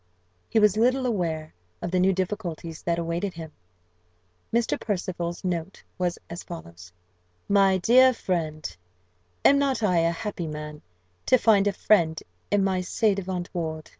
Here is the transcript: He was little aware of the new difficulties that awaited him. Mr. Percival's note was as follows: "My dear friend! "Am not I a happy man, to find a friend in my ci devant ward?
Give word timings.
He 0.49 0.57
was 0.57 0.77
little 0.77 1.05
aware 1.05 1.53
of 1.79 1.91
the 1.91 1.99
new 1.99 2.11
difficulties 2.11 2.81
that 2.81 2.97
awaited 2.97 3.35
him. 3.35 3.51
Mr. 4.51 4.79
Percival's 4.81 5.43
note 5.43 5.83
was 5.99 6.17
as 6.27 6.41
follows: 6.41 6.91
"My 7.47 7.77
dear 7.77 8.11
friend! 8.11 8.75
"Am 9.45 9.59
not 9.59 9.83
I 9.83 9.97
a 9.99 10.11
happy 10.11 10.47
man, 10.47 10.81
to 11.27 11.37
find 11.37 11.67
a 11.67 11.71
friend 11.73 12.19
in 12.49 12.63
my 12.63 12.81
ci 12.81 13.13
devant 13.13 13.53
ward? 13.53 13.89